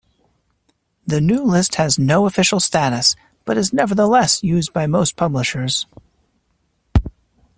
[1.05, 3.15] The new list has no official status,
[3.45, 5.85] but is nevertheless used by most publishers.